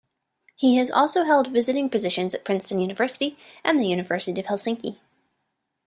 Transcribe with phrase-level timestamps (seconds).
[0.55, 4.97] He has also held visiting positions at Princeton University and the University of Helsinki.